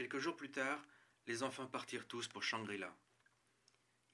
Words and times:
Quelques 0.00 0.18
jours 0.18 0.34
plus 0.34 0.50
tard, 0.50 0.82
les 1.26 1.42
enfants 1.42 1.66
partirent 1.66 2.08
tous 2.08 2.26
pour 2.26 2.42
Shangri-La. 2.42 2.96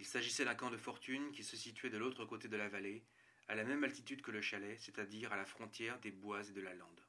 Il 0.01 0.05
s'agissait 0.05 0.45
d'un 0.45 0.57
camp 0.57 0.69
de 0.69 0.77
fortune 0.77 1.31
qui 1.31 1.45
se 1.45 1.57
situait 1.57 1.91
de 1.91 1.97
l'autre 1.97 2.25
côté 2.25 2.49
de 2.49 2.57
la 2.57 2.69
vallée, 2.69 3.05
à 3.47 3.55
la 3.55 3.62
même 3.62 3.84
altitude 3.84 4.20
que 4.20 4.33
le 4.33 4.41
chalet, 4.41 4.80
c'est-à-dire 4.80 5.33
à 5.33 5.36
la 5.36 5.44
frontière 5.44 6.00
des 6.00 6.10
bois 6.10 6.42
et 6.42 6.50
de 6.50 6.60
la 6.60 6.75
lande. 6.75 7.07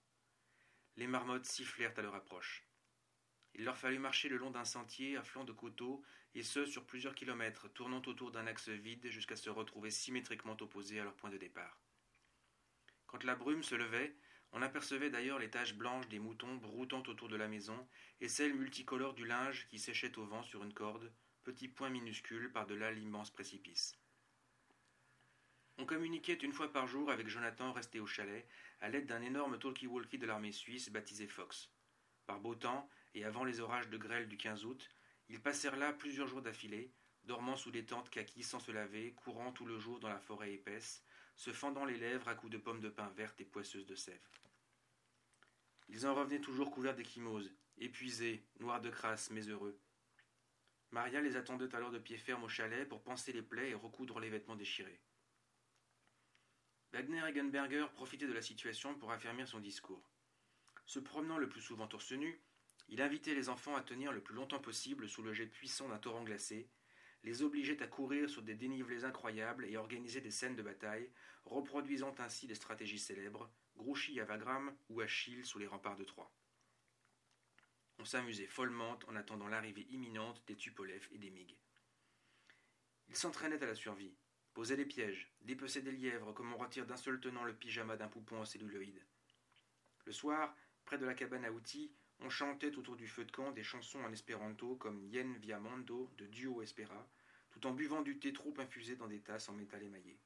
Les 0.95 1.07
marmottes 1.07 1.47
sifflèrent 1.47 1.97
à 1.97 2.03
leur 2.03 2.13
approche. 2.13 2.67
Il 3.55 3.63
leur 3.63 3.79
fallut 3.79 3.97
marcher 3.97 4.29
le 4.29 4.37
long 4.37 4.51
d'un 4.51 4.63
sentier 4.63 5.17
à 5.17 5.23
flanc 5.23 5.43
de 5.43 5.53
coteaux, 5.53 6.03
et 6.35 6.43
ce 6.43 6.67
sur 6.67 6.85
plusieurs 6.85 7.15
kilomètres, 7.15 7.73
tournant 7.73 8.03
autour 8.05 8.29
d'un 8.29 8.45
axe 8.45 8.69
vide 8.69 9.09
jusqu'à 9.09 9.37
se 9.37 9.49
retrouver 9.49 9.89
symétriquement 9.89 10.55
opposés 10.61 10.99
à 10.99 11.03
leur 11.03 11.15
point 11.15 11.31
de 11.31 11.37
départ. 11.37 11.81
Quand 13.07 13.23
la 13.23 13.33
brume 13.33 13.63
se 13.63 13.73
levait, 13.73 14.15
on 14.53 14.61
apercevait 14.61 15.09
d'ailleurs 15.09 15.39
les 15.39 15.49
taches 15.49 15.75
blanches 15.75 16.07
des 16.07 16.19
moutons 16.19 16.55
broutant 16.55 17.03
autour 17.07 17.29
de 17.29 17.35
la 17.35 17.47
maison, 17.47 17.87
et 18.21 18.27
celles 18.27 18.55
multicolores 18.55 19.13
du 19.13 19.25
linge 19.25 19.67
qui 19.67 19.79
séchait 19.79 20.17
au 20.17 20.25
vent 20.25 20.43
sur 20.43 20.63
une 20.63 20.73
corde, 20.73 21.11
petit 21.43 21.67
point 21.67 21.89
minuscule 21.89 22.51
par-delà 22.51 22.91
l'immense 22.91 23.31
précipice. 23.31 23.97
On 25.77 25.85
communiquait 25.85 26.33
une 26.33 26.53
fois 26.53 26.71
par 26.71 26.87
jour 26.87 27.11
avec 27.11 27.27
Jonathan 27.27 27.71
resté 27.71 27.99
au 27.99 28.07
chalet, 28.07 28.47
à 28.81 28.89
l'aide 28.89 29.05
d'un 29.05 29.21
énorme 29.21 29.59
talkie-walkie 29.59 30.17
de 30.17 30.25
l'armée 30.25 30.51
suisse 30.51 30.89
baptisé 30.89 31.27
Fox. 31.27 31.69
Par 32.25 32.39
beau 32.39 32.55
temps, 32.55 32.89
et 33.13 33.23
avant 33.23 33.43
les 33.43 33.59
orages 33.59 33.89
de 33.89 33.97
grêle 33.97 34.27
du 34.27 34.37
15 34.37 34.65
août, 34.65 34.89
ils 35.29 35.41
passèrent 35.41 35.77
là 35.77 35.93
plusieurs 35.93 36.27
jours 36.27 36.41
d'affilée, 36.41 36.91
dormant 37.25 37.57
sous 37.57 37.71
des 37.71 37.85
tentes 37.85 38.09
kaki 38.09 38.41
sans 38.41 38.59
se 38.59 38.71
laver, 38.71 39.13
courant 39.13 39.51
tout 39.51 39.65
le 39.65 39.77
jour 39.77 39.99
dans 39.99 40.09
la 40.09 40.19
forêt 40.19 40.53
épaisse, 40.53 41.03
se 41.37 41.53
fendant 41.53 41.85
les 41.85 41.97
lèvres 41.97 42.27
à 42.27 42.35
coups 42.35 42.51
de 42.51 42.57
pommes 42.57 42.81
de 42.81 42.89
pin 42.89 43.09
vertes 43.15 43.39
et 43.39 43.45
poisseuses 43.45 43.85
de 43.85 43.95
sève. 43.95 44.27
Ils 45.87 46.05
en 46.05 46.15
revenaient 46.15 46.41
toujours 46.41 46.71
couverts 46.71 46.95
d'échymoses, 46.95 47.53
épuisés, 47.77 48.43
noirs 48.59 48.81
de 48.81 48.89
crasse, 48.89 49.29
mais 49.29 49.47
heureux. 49.47 49.79
Maria 50.91 51.21
les 51.21 51.35
attendait 51.35 51.73
alors 51.75 51.91
de 51.91 51.99
pied 51.99 52.17
ferme 52.17 52.43
au 52.43 52.49
chalet 52.49 52.87
pour 52.87 53.03
panser 53.03 53.31
les 53.31 53.41
plaies 53.41 53.69
et 53.69 53.75
recoudre 53.75 54.19
les 54.19 54.29
vêtements 54.29 54.55
déchirés. 54.55 54.99
Wagner 56.91 57.21
Eggenberger 57.27 57.87
profitait 57.93 58.27
de 58.27 58.33
la 58.33 58.41
situation 58.41 58.95
pour 58.95 59.11
affermir 59.11 59.47
son 59.47 59.59
discours. 59.59 60.09
Se 60.85 60.99
promenant 60.99 61.37
le 61.37 61.49
plus 61.49 61.61
souvent 61.61 61.87
torse 61.87 62.13
nu, 62.13 62.41
il 62.89 63.01
invitait 63.01 63.35
les 63.35 63.49
enfants 63.49 63.75
à 63.75 63.81
tenir 63.81 64.11
le 64.11 64.21
plus 64.21 64.33
longtemps 64.33 64.59
possible 64.59 65.07
sous 65.07 65.21
le 65.21 65.33
jet 65.33 65.47
puissant 65.47 65.89
d'un 65.89 65.99
torrent 65.99 66.23
glacé, 66.23 66.69
les 67.23 67.43
obligeait 67.43 67.81
à 67.81 67.87
courir 67.87 68.29
sur 68.29 68.41
des 68.41 68.55
dénivelés 68.55 69.03
incroyables 69.03 69.65
et 69.65 69.77
organiser 69.77 70.21
des 70.21 70.31
scènes 70.31 70.55
de 70.55 70.61
bataille, 70.61 71.09
reproduisant 71.45 72.15
ainsi 72.19 72.47
des 72.47 72.55
stratégies 72.55 72.99
célèbres, 72.99 73.51
Grouchy 73.75 74.19
à 74.19 74.25
Wagram 74.25 74.75
ou 74.89 75.01
Achille 75.01 75.45
sous 75.45 75.59
les 75.59 75.67
remparts 75.67 75.97
de 75.97 76.03
Troie. 76.03 76.31
On 77.99 78.05
s'amusait 78.05 78.47
follement 78.47 78.97
en 79.07 79.15
attendant 79.15 79.47
l'arrivée 79.47 79.87
imminente 79.89 80.43
des 80.47 80.55
Tupolev 80.55 81.07
et 81.11 81.17
des 81.17 81.31
Mig. 81.31 81.57
Ils 83.07 83.15
s'entraînaient 83.15 83.63
à 83.63 83.67
la 83.67 83.75
survie, 83.75 84.15
posaient 84.53 84.77
des 84.77 84.85
pièges, 84.85 85.31
dépeçaient 85.41 85.81
des 85.81 85.91
lièvres 85.91 86.33
comme 86.33 86.53
on 86.53 86.57
retire 86.57 86.85
d'un 86.85 86.97
seul 86.97 87.19
tenant 87.19 87.43
le 87.43 87.55
pyjama 87.55 87.97
d'un 87.97 88.07
poupon 88.07 88.41
en 88.41 88.45
celluloïde. 88.45 89.05
Le 90.05 90.11
soir, 90.11 90.55
près 90.85 90.97
de 90.97 91.05
la 91.05 91.13
cabane 91.13 91.45
à 91.45 91.51
outils, 91.51 91.91
on 92.19 92.29
chantait 92.29 92.75
autour 92.75 92.95
du 92.95 93.07
feu 93.07 93.25
de 93.25 93.31
camp 93.31 93.51
des 93.51 93.63
chansons 93.63 94.03
en 94.03 94.11
espéranto 94.11 94.75
comme 94.75 95.03
Yen 95.03 95.37
via 95.37 95.59
Mondo 95.59 96.11
de 96.17 96.25
Duo 96.25 96.61
Espera, 96.61 97.07
tout 97.51 97.65
en 97.67 97.73
buvant 97.73 98.01
du 98.01 98.19
thé 98.19 98.33
trop 98.33 98.53
infusé 98.57 98.95
dans 98.95 99.07
des 99.07 99.19
tasses 99.19 99.49
en 99.49 99.53
métal 99.53 99.83
émaillé. 99.83 100.17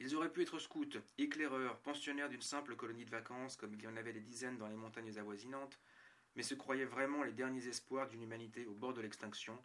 Ils 0.00 0.16
auraient 0.16 0.32
pu 0.32 0.42
être 0.42 0.58
scouts, 0.58 0.98
éclaireurs, 1.18 1.78
pensionnaires 1.80 2.28
d'une 2.28 2.42
simple 2.42 2.74
colonie 2.74 3.04
de 3.04 3.10
vacances, 3.10 3.56
comme 3.56 3.74
il 3.74 3.82
y 3.82 3.86
en 3.86 3.96
avait 3.96 4.12
des 4.12 4.20
dizaines 4.20 4.58
dans 4.58 4.66
les 4.66 4.76
montagnes 4.76 5.16
avoisinantes, 5.16 5.78
mais 6.34 6.42
se 6.42 6.54
croyaient 6.54 6.84
vraiment 6.84 7.22
les 7.22 7.32
derniers 7.32 7.68
espoirs 7.68 8.08
d'une 8.08 8.22
humanité 8.22 8.66
au 8.66 8.74
bord 8.74 8.94
de 8.94 9.00
l'extinction, 9.00 9.56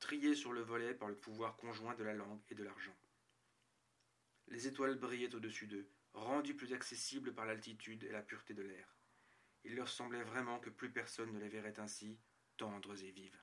triés 0.00 0.34
sur 0.34 0.52
le 0.52 0.62
volet 0.62 0.94
par 0.94 1.08
le 1.08 1.16
pouvoir 1.16 1.56
conjoint 1.56 1.94
de 1.94 2.02
la 2.02 2.14
langue 2.14 2.40
et 2.50 2.54
de 2.54 2.64
l'argent. 2.64 2.96
Les 4.48 4.66
étoiles 4.66 4.98
brillaient 4.98 5.34
au-dessus 5.34 5.66
d'eux, 5.66 5.88
rendues 6.12 6.56
plus 6.56 6.72
accessibles 6.72 7.32
par 7.32 7.46
l'altitude 7.46 8.04
et 8.04 8.12
la 8.12 8.22
pureté 8.22 8.52
de 8.52 8.62
l'air. 8.62 8.93
Il 9.64 9.76
leur 9.76 9.88
semblait 9.88 10.22
vraiment 10.22 10.60
que 10.60 10.70
plus 10.70 10.90
personne 10.90 11.32
ne 11.32 11.38
les 11.38 11.48
verrait 11.48 11.80
ainsi, 11.80 12.18
tendres 12.56 13.02
et 13.02 13.10
vives. 13.10 13.40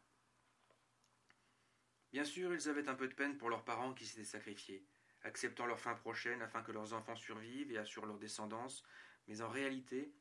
Bien 2.12 2.24
sûr, 2.24 2.54
ils 2.54 2.70
avaient 2.70 2.90
un 2.90 2.96
peu 2.96 3.08
de 3.08 3.14
peine 3.14 3.38
pour 3.38 3.50
leurs 3.50 3.64
parents 3.64 3.94
qui 3.94 4.06
s'étaient 4.06 4.24
sacrifiés, 4.24 4.86
acceptant 5.24 5.66
leur 5.66 5.80
fin 5.80 5.96
prochaine 5.96 6.42
afin 6.42 6.62
que 6.62 6.72
leurs 6.72 6.94
enfants 6.94 7.16
survivent 7.16 7.72
et 7.72 7.78
assurent 7.78 8.06
leur 8.06 8.20
descendance, 8.20 8.84
mais 9.28 9.42
en 9.42 9.50
réalité, 9.50 10.14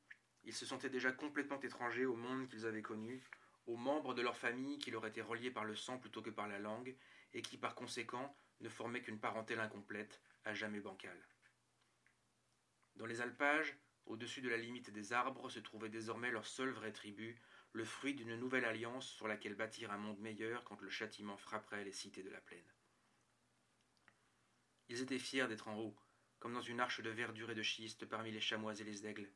ils 0.45 0.55
se 0.55 0.65
sentaient 0.65 0.91
déjà 0.91 1.13
complètement 1.13 1.61
étrangers 1.61 2.07
au 2.07 2.17
monde 2.17 2.49
qu'ils 2.49 2.67
avaient 2.67 2.83
connu, 2.83 3.23
aux 3.67 3.77
membres 3.77 4.15
de 4.15 4.23
leur 4.23 4.37
famille 4.37 4.79
qui 4.79 4.91
leur 4.91 5.07
étaient 5.07 5.21
reliés 5.21 5.51
par 5.51 5.65
le 5.65 5.75
sang 5.75 5.99
plutôt 5.99 6.23
que 6.23 6.31
par 6.31 6.49
la 6.49 6.59
langue, 6.59 6.97
et 7.33 7.43
qui 7.43 7.59
par 7.59 7.75
conséquent 7.75 8.37
ne 8.61 8.69
formaient 8.69 9.03
qu'une 9.03 9.21
parentèle 9.21 9.61
incomplète, 9.61 10.21
à 10.45 10.55
jamais 10.55 10.81
bancale. 10.81 11.23
Dans 12.97 13.07
les 13.07 13.21
alpages, 13.21 13.77
au-dessus 14.11 14.41
de 14.41 14.49
la 14.49 14.57
limite 14.57 14.91
des 14.91 15.13
arbres, 15.13 15.49
se 15.49 15.61
trouvait 15.61 15.89
désormais 15.89 16.33
leur 16.33 16.45
seule 16.45 16.71
vraie 16.71 16.93
tribu, 16.93 17.41
le 17.73 17.85
fruit 17.85 18.15
d'une 18.15 18.35
nouvelle 18.35 18.65
alliance 18.65 19.09
sur 19.09 19.29
laquelle 19.29 19.55
bâtir 19.55 19.93
un 19.93 19.99
monde 19.99 20.19
meilleur 20.19 20.65
quand 20.65 20.81
le 20.81 20.91
châtiment 20.91 21.37
frapperait 21.37 21.85
les 21.85 21.93
cités 21.93 22.25
de 22.25 22.31
la 22.31 22.41
plaine. 22.41 22.73
Ils 24.89 25.01
étaient 25.01 25.21
fiers 25.21 25.47
d'être 25.47 25.69
en 25.69 25.79
haut, 25.79 25.97
comme 26.41 26.55
dans 26.55 26.61
une 26.61 26.81
arche 26.81 27.01
de 27.01 27.11
verdure 27.11 27.53
et 27.53 27.55
de 27.55 27.63
schiste 27.63 28.05
parmi 28.05 28.33
les 28.33 28.41
chamois 28.41 28.75
et 28.75 28.85
les 28.85 29.07
aigles. 29.07 29.31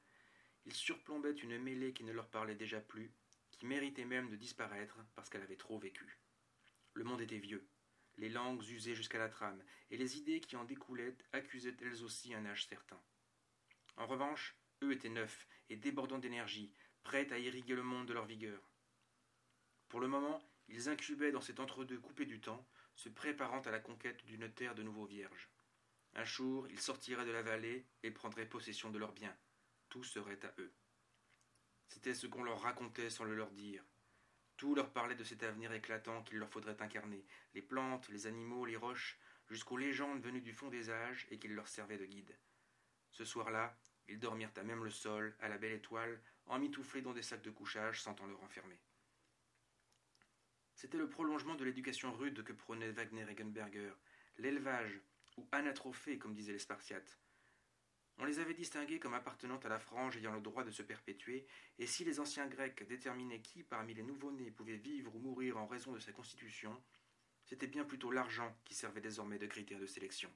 Ils 0.67 0.75
surplombaient 0.75 1.31
une 1.31 1.57
mêlée 1.59 1.93
qui 1.93 2.03
ne 2.03 2.13
leur 2.13 2.29
parlait 2.29 2.57
déjà 2.57 2.81
plus, 2.81 3.15
qui 3.53 3.67
méritait 3.67 4.05
même 4.05 4.29
de 4.29 4.37
disparaître 4.37 4.99
parce 5.15 5.31
qu'elle 5.31 5.43
avait 5.43 5.55
trop 5.55 5.79
vécu. 5.79 6.19
Le 6.95 7.05
monde 7.05 7.21
était 7.21 7.39
vieux, 7.39 7.69
les 8.17 8.29
langues 8.29 8.69
usées 8.69 8.97
jusqu'à 8.97 9.19
la 9.19 9.29
trame, 9.29 9.63
et 9.93 9.97
les 9.97 10.17
idées 10.19 10.41
qui 10.41 10.57
en 10.57 10.65
découlaient 10.65 11.17
accusaient 11.33 11.77
elles 11.81 12.03
aussi 12.03 12.35
un 12.35 12.45
âge 12.47 12.67
certain. 12.67 13.01
En 13.97 14.07
revanche, 14.07 14.57
étaient 14.93 15.09
neufs 15.09 15.47
et 15.71 15.77
débordants 15.77 16.19
d'énergie, 16.19 16.73
prêts 17.03 17.33
à 17.33 17.39
irriguer 17.39 17.75
le 17.75 17.83
monde 17.83 18.07
de 18.07 18.13
leur 18.13 18.27
vigueur. 18.27 18.61
Pour 19.89 20.01
le 20.01 20.09
moment, 20.09 20.43
ils 20.69 20.89
incubaient 20.89 21.33
dans 21.33 21.41
cet 21.41 21.61
entre-deux 21.61 21.99
coupé 21.99 22.27
du 22.27 22.41
temps, 22.41 22.67
se 22.95 23.09
préparant 23.09 23.61
à 23.61 23.71
la 23.71 23.81
conquête 23.81 24.25
d'une 24.25 24.51
terre 24.51 24.75
de 24.75 24.83
nouveau 24.83 25.05
vierge. 25.05 25.51
Un 26.15 26.25
jour, 26.25 26.69
ils 26.69 26.81
sortiraient 26.81 27.27
de 27.27 27.33
la 27.33 27.43
vallée 27.43 27.87
et 28.03 28.11
prendraient 28.11 28.49
possession 28.49 28.91
de 28.91 28.99
leurs 28.99 29.13
biens. 29.13 29.37
Tout 29.89 30.05
serait 30.05 30.45
à 30.45 30.55
eux. 30.59 30.73
C'était 31.89 32.15
ce 32.15 32.27
qu'on 32.27 32.45
leur 32.45 32.61
racontait 32.61 33.11
sans 33.11 33.25
le 33.25 33.35
leur 33.35 33.51
dire. 33.51 33.85
Tout 34.57 34.75
leur 34.75 34.93
parlait 34.93 35.17
de 35.17 35.25
cet 35.25 35.43
avenir 35.43 35.73
éclatant 35.73 36.23
qu'il 36.23 36.39
leur 36.39 36.49
faudrait 36.49 36.81
incarner, 36.81 37.27
les 37.55 37.63
plantes, 37.63 38.09
les 38.09 38.27
animaux, 38.27 38.65
les 38.65 38.77
roches, 38.77 39.19
jusqu'aux 39.49 39.77
légendes 39.77 40.23
venues 40.23 40.41
du 40.41 40.53
fond 40.53 40.69
des 40.69 40.91
âges 40.91 41.27
et 41.31 41.39
qui 41.39 41.49
leur 41.49 41.69
servaient 41.69 41.99
de 41.99 42.07
guide. 42.07 42.37
Ce 43.11 43.25
soir-là, 43.25 43.77
ils 44.09 44.19
dormirent 44.19 44.53
à 44.57 44.63
même 44.63 44.85
le 44.85 44.91
sol, 44.91 45.35
à 45.41 45.49
la 45.49 45.59
belle 45.59 45.73
étoile, 45.73 46.21
emmitouflés 46.47 47.03
dans 47.03 47.13
des 47.13 47.23
sacs 47.23 47.43
de 47.43 47.51
couchage, 47.51 48.03
sentant 48.03 48.27
leur 48.27 48.43
enfermer. 48.43 48.79
C'était 50.75 50.99
le 50.99 51.09
prolongement 51.09 51.55
de 51.55 51.65
l'éducation 51.65 52.13
rude 52.13 52.43
que 52.43 52.53
prônait 52.53 52.91
Wagner 52.91 53.27
Eggenberger, 53.29 53.95
l'élevage, 54.39 55.01
ou 55.37 55.49
anatrophée, 55.53 56.19
comme 56.19 56.35
disaient 56.35 56.53
les 56.53 56.59
Spartiates. 56.59 57.19
On 58.19 58.25
les 58.25 58.39
avait 58.39 58.55
distingués 58.55 59.01
comme 59.01 59.15
appartenant 59.15 59.59
à 59.59 59.69
la 59.69 59.81
frange 59.81 60.17
ayant 60.17 60.35
le 60.35 60.41
droit 60.41 60.63
de 60.63 60.71
se 60.71 60.83
perpétuer, 60.83 61.47
et 61.79 61.87
si 61.87 62.05
les 62.05 62.21
anciens 62.21 62.47
Grecs 62.47 62.87
déterminaient 62.87 63.41
qui 63.41 63.65
parmi 63.65 63.95
les 63.95 64.05
nouveau-nés 64.05 64.53
pouvait 64.53 64.77
vivre 64.77 65.15
ou 65.15 65.19
mourir 65.19 65.57
en 65.57 65.67
raison 65.67 65.93
de 65.93 65.99
sa 65.99 66.13
constitution, 66.13 66.81
c'était 67.45 67.67
bien 67.67 67.85
plutôt 67.85 68.11
l'argent 68.11 68.57
qui 68.65 68.75
servait 68.75 69.01
désormais 69.01 69.39
de 69.39 69.47
critère 69.47 69.81
de 69.81 69.87
sélection. 69.87 70.33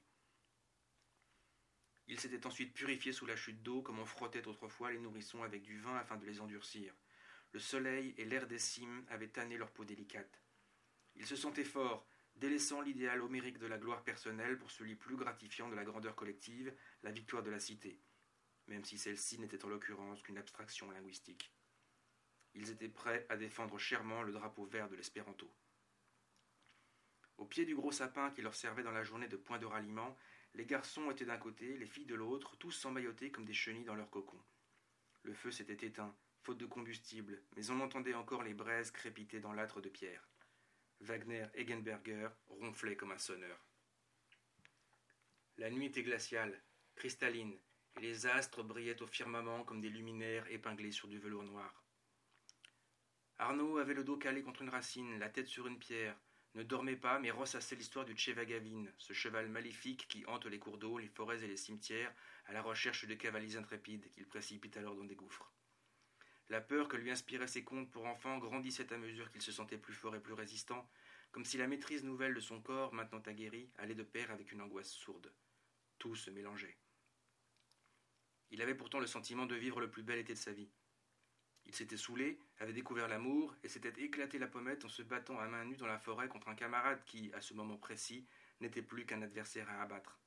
Ils 2.09 2.19
s'étaient 2.19 2.47
ensuite 2.47 2.73
purifiés 2.73 3.13
sous 3.13 3.27
la 3.27 3.35
chute 3.35 3.61
d'eau 3.61 3.83
comme 3.83 3.99
on 3.99 4.05
frottait 4.05 4.47
autrefois 4.47 4.91
les 4.91 4.97
nourrissons 4.97 5.43
avec 5.43 5.61
du 5.61 5.79
vin 5.79 5.95
afin 5.95 6.17
de 6.17 6.25
les 6.25 6.41
endurcir. 6.41 6.91
Le 7.51 7.59
soleil 7.59 8.15
et 8.17 8.25
l'air 8.25 8.47
des 8.47 8.57
cimes 8.57 9.05
avaient 9.09 9.27
tanné 9.27 9.57
leur 9.57 9.69
peau 9.69 9.85
délicate. 9.85 10.41
Ils 11.15 11.27
se 11.27 11.35
sentaient 11.35 11.63
forts, 11.63 12.07
délaissant 12.35 12.81
l'idéal 12.81 13.21
homérique 13.21 13.59
de 13.59 13.67
la 13.67 13.77
gloire 13.77 14.03
personnelle 14.03 14.57
pour 14.57 14.71
celui 14.71 14.95
plus 14.95 15.17
gratifiant 15.17 15.69
de 15.69 15.75
la 15.75 15.83
grandeur 15.83 16.15
collective, 16.15 16.73
la 17.03 17.11
victoire 17.11 17.43
de 17.43 17.51
la 17.51 17.59
cité, 17.59 18.01
même 18.67 18.85
si 18.85 18.97
celle-ci 18.97 19.37
n'était 19.37 19.63
en 19.63 19.69
l'occurrence 19.69 20.23
qu'une 20.23 20.39
abstraction 20.39 20.89
linguistique. 20.89 21.53
Ils 22.55 22.71
étaient 22.71 22.89
prêts 22.89 23.27
à 23.29 23.37
défendre 23.37 23.77
chèrement 23.77 24.23
le 24.23 24.31
drapeau 24.31 24.65
vert 24.65 24.89
de 24.89 24.95
l'espéranto. 24.95 25.53
Au 27.37 27.45
pied 27.45 27.65
du 27.65 27.75
gros 27.75 27.91
sapin 27.91 28.31
qui 28.31 28.41
leur 28.41 28.55
servait 28.55 28.83
dans 28.83 28.91
la 28.91 29.03
journée 29.03 29.27
de 29.27 29.37
point 29.37 29.59
de 29.59 29.65
ralliement, 29.65 30.17
les 30.55 30.65
garçons 30.65 31.09
étaient 31.11 31.25
d'un 31.25 31.37
côté, 31.37 31.77
les 31.77 31.85
filles 31.85 32.05
de 32.05 32.15
l'autre, 32.15 32.57
tous 32.57 32.71
s'emmaillotaient 32.71 33.31
comme 33.31 33.45
des 33.45 33.53
chenilles 33.53 33.85
dans 33.85 33.95
leur 33.95 34.09
cocon. 34.09 34.41
Le 35.23 35.33
feu 35.33 35.51
s'était 35.51 35.85
éteint, 35.85 36.15
faute 36.41 36.57
de 36.57 36.65
combustible, 36.65 37.43
mais 37.55 37.69
on 37.69 37.79
entendait 37.81 38.13
encore 38.13 38.43
les 38.43 38.53
braises 38.53 38.91
crépiter 38.91 39.39
dans 39.39 39.53
l'âtre 39.53 39.81
de 39.81 39.89
pierre. 39.89 40.27
Wagner 41.01 41.45
Eggenberger 41.53 42.29
ronflait 42.47 42.95
comme 42.95 43.11
un 43.11 43.17
sonneur. 43.17 43.63
La 45.57 45.69
nuit 45.69 45.85
était 45.85 46.03
glaciale, 46.03 46.61
cristalline, 46.95 47.57
et 47.97 48.01
les 48.01 48.25
astres 48.25 48.63
brillaient 48.63 49.01
au 49.01 49.07
firmament 49.07 49.63
comme 49.63 49.81
des 49.81 49.89
luminaires 49.89 50.49
épinglés 50.51 50.91
sur 50.91 51.07
du 51.07 51.19
velours 51.19 51.43
noir. 51.43 51.83
Arnaud 53.37 53.77
avait 53.77 53.93
le 53.93 54.03
dos 54.03 54.17
calé 54.17 54.41
contre 54.41 54.61
une 54.61 54.69
racine, 54.69 55.19
la 55.19 55.29
tête 55.29 55.47
sur 55.47 55.67
une 55.67 55.79
pierre, 55.79 56.19
ne 56.55 56.63
dormait 56.63 56.95
pas, 56.95 57.19
mais 57.19 57.31
ressassait 57.31 57.75
l'histoire 57.75 58.05
du 58.05 58.13
Tchevagavine, 58.13 58.91
ce 58.97 59.13
cheval 59.13 59.49
maléfique 59.49 60.07
qui 60.07 60.25
hante 60.25 60.45
les 60.45 60.59
cours 60.59 60.77
d'eau, 60.77 60.97
les 60.97 61.07
forêts 61.07 61.43
et 61.43 61.47
les 61.47 61.57
cimetières, 61.57 62.13
à 62.45 62.53
la 62.53 62.61
recherche 62.61 63.05
de 63.05 63.13
cavaliers 63.13 63.55
intrépides 63.55 64.09
qu'il 64.09 64.25
précipite 64.25 64.77
alors 64.77 64.95
dans 64.95 65.03
des 65.03 65.15
gouffres. 65.15 65.51
La 66.49 66.61
peur 66.61 66.87
que 66.87 66.97
lui 66.97 67.11
inspiraient 67.11 67.47
ses 67.47 67.63
contes 67.63 67.91
pour 67.91 68.05
enfants 68.05 68.39
grandissait 68.39 68.91
à 68.91 68.97
mesure 68.97 69.31
qu'il 69.31 69.41
se 69.41 69.51
sentait 69.51 69.77
plus 69.77 69.93
fort 69.93 70.15
et 70.15 70.19
plus 70.19 70.33
résistant, 70.33 70.89
comme 71.31 71.45
si 71.45 71.57
la 71.57 71.67
maîtrise 71.67 72.03
nouvelle 72.03 72.33
de 72.33 72.39
son 72.39 72.59
corps, 72.59 72.91
maintenant 72.93 73.21
aguerri, 73.27 73.69
allait 73.77 73.93
de 73.93 74.03
pair 74.03 74.31
avec 74.31 74.51
une 74.51 74.61
angoisse 74.61 74.89
sourde. 74.89 75.31
Tout 75.99 76.15
se 76.15 76.31
mélangeait. 76.31 76.77
Il 78.49 78.63
avait 78.63 78.73
pourtant 78.73 78.99
le 78.99 79.05
sentiment 79.05 79.45
de 79.45 79.55
vivre 79.55 79.79
le 79.79 79.91
plus 79.91 80.01
bel 80.01 80.17
été 80.17 80.33
de 80.33 80.39
sa 80.39 80.51
vie. 80.51 80.71
Il 81.65 81.75
s'était 81.75 81.97
saoulé, 81.97 82.39
avait 82.59 82.73
découvert 82.73 83.07
l'amour, 83.07 83.55
et 83.63 83.69
s'était 83.69 84.01
éclaté 84.03 84.39
la 84.39 84.47
pommette 84.47 84.85
en 84.85 84.89
se 84.89 85.03
battant 85.03 85.39
à 85.39 85.47
main 85.47 85.65
nue 85.65 85.77
dans 85.77 85.87
la 85.87 85.99
forêt 85.99 86.27
contre 86.27 86.49
un 86.49 86.55
camarade 86.55 87.03
qui, 87.05 87.31
à 87.33 87.41
ce 87.41 87.53
moment 87.53 87.77
précis, 87.77 88.25
n'était 88.59 88.81
plus 88.81 89.05
qu'un 89.05 89.21
adversaire 89.21 89.69
à 89.69 89.81
abattre. 89.81 90.19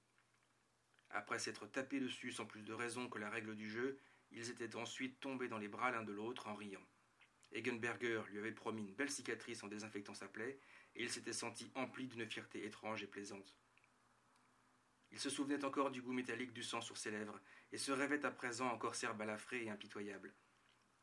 Après 1.10 1.38
s'être 1.38 1.66
tapé 1.66 2.00
dessus 2.00 2.32
sans 2.32 2.46
plus 2.46 2.62
de 2.62 2.72
raison 2.72 3.08
que 3.08 3.18
la 3.18 3.28
règle 3.28 3.54
du 3.54 3.70
jeu, 3.70 3.98
ils 4.30 4.50
étaient 4.50 4.76
ensuite 4.76 5.20
tombés 5.20 5.48
dans 5.48 5.58
les 5.58 5.68
bras 5.68 5.90
l'un 5.90 6.02
de 6.02 6.12
l'autre 6.12 6.46
en 6.46 6.54
riant. 6.54 6.82
Egenberger 7.52 8.22
lui 8.30 8.38
avait 8.38 8.52
promis 8.52 8.82
une 8.82 8.94
belle 8.94 9.10
cicatrice 9.10 9.62
en 9.62 9.68
désinfectant 9.68 10.14
sa 10.14 10.26
plaie, 10.26 10.58
et 10.94 11.02
il 11.02 11.10
s'était 11.10 11.34
senti 11.34 11.70
empli 11.74 12.06
d'une 12.06 12.26
fierté 12.26 12.64
étrange 12.64 13.02
et 13.02 13.06
plaisante. 13.06 13.54
Il 15.10 15.18
se 15.18 15.28
souvenait 15.28 15.64
encore 15.64 15.90
du 15.90 16.00
goût 16.00 16.14
métallique 16.14 16.54
du 16.54 16.62
sang 16.62 16.80
sur 16.80 16.96
ses 16.96 17.10
lèvres, 17.10 17.38
et 17.72 17.78
se 17.78 17.92
rêvait 17.92 18.24
à 18.24 18.30
présent 18.30 18.66
encore 18.66 18.78
corsaire 18.78 19.14
balafré 19.14 19.64
et 19.64 19.70
impitoyable. 19.70 20.32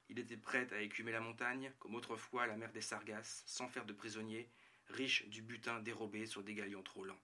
Il 0.09 0.19
était 0.19 0.38
prêt 0.38 0.67
à 0.73 0.81
écumer 0.81 1.11
la 1.11 1.21
montagne, 1.21 1.71
comme 1.79 1.95
autrefois 1.95 2.47
la 2.47 2.57
mer 2.57 2.71
des 2.71 2.81
Sargasses, 2.81 3.44
sans 3.45 3.67
faire 3.67 3.85
de 3.85 3.94
prisonnier, 3.94 4.50
riche 4.88 5.27
du 5.29 5.41
butin 5.41 5.79
dérobé 5.79 6.25
sur 6.25 6.44
des 6.44 6.56
galions 6.56 6.83
trop 6.83 7.06
lents. 7.06 7.21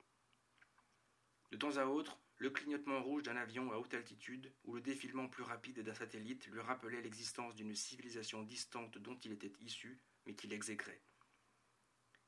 De 1.51 1.57
temps 1.57 1.77
à 1.77 1.85
autre, 1.85 2.19
le 2.37 2.49
clignotement 2.49 3.01
rouge 3.01 3.23
d'un 3.23 3.37
avion 3.37 3.71
à 3.71 3.77
haute 3.77 3.93
altitude 3.93 4.51
ou 4.65 4.75
le 4.75 4.81
défilement 4.81 5.27
plus 5.27 5.43
rapide 5.43 5.79
d'un 5.79 5.93
satellite 5.93 6.47
lui 6.47 6.59
rappelait 6.59 7.01
l'existence 7.01 7.55
d'une 7.55 7.75
civilisation 7.75 8.43
distante 8.43 8.97
dont 8.97 9.17
il 9.23 9.31
était 9.31 9.53
issu, 9.61 9.97
mais 10.25 10.35
qu'il 10.35 10.53
exécrait. 10.53 11.01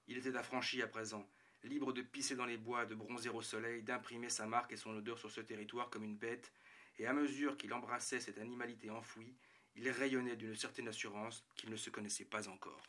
Il 0.07 0.17
était 0.17 0.37
affranchi 0.37 0.81
à 0.81 0.87
présent, 0.87 1.29
libre 1.63 1.91
de 1.91 2.01
pisser 2.01 2.35
dans 2.35 2.45
les 2.45 2.57
bois, 2.57 2.85
de 2.85 2.95
bronzer 2.95 3.35
au 3.35 3.41
soleil, 3.41 3.83
d'imprimer 3.83 4.29
sa 4.29 4.45
marque 4.45 4.71
et 4.71 4.77
son 4.77 4.95
odeur 4.95 5.19
sur 5.19 5.29
ce 5.29 5.41
territoire 5.41 5.89
comme 5.89 6.03
une 6.03 6.17
bête, 6.17 6.53
et 6.99 7.05
à 7.05 7.13
mesure 7.13 7.57
qu'il 7.57 7.73
embrassait 7.73 8.19
cette 8.19 8.37
animalité 8.37 8.89
enfouie, 8.89 9.35
il 9.77 9.89
rayonnait 9.89 10.35
d'une 10.35 10.55
certaine 10.55 10.87
assurance 10.87 11.43
qu'il 11.55 11.69
ne 11.69 11.77
se 11.77 11.89
connaissait 11.89 12.25
pas 12.25 12.47
encore. 12.49 12.81